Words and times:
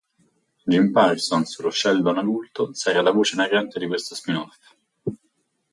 Jim 0.71 0.87
Parsons, 0.95 1.51
lo 1.59 1.69
Sheldon 1.71 2.17
adulto, 2.17 2.73
sarà 2.73 3.03
la 3.03 3.11
voce 3.11 3.35
narrante 3.35 3.77
di 3.77 3.85
questo 3.85 4.15
spin-off. 4.15 4.57